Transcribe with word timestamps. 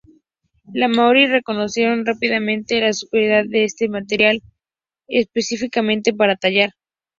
Los 0.73 0.89
maorí 0.97 1.27
reconocieron 1.27 2.07
rápidamente 2.07 2.81
la 2.81 2.91
superioridad 2.91 3.45
de 3.47 3.65
este 3.65 3.87
material, 3.87 4.41
especialmente 5.07 6.11
para 6.11 6.35
tallar. 6.37 6.71